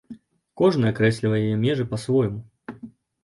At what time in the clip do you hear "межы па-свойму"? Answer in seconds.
1.65-2.41